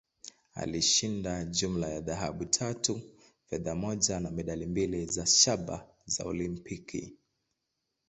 [0.53, 3.01] Alishinda jumla ya dhahabu tatu,
[3.45, 7.17] fedha moja, na medali mbili za shaba za Olimpiki.